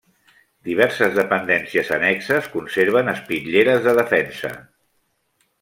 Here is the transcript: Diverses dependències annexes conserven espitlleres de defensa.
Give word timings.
Diverses 0.69 1.13
dependències 1.17 1.93
annexes 1.99 2.49
conserven 2.55 3.15
espitlleres 3.15 3.87
de 3.89 3.95
defensa. 4.03 4.55